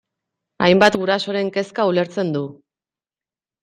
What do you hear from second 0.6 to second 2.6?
Hainbat gurasoren kezka ulertzen du.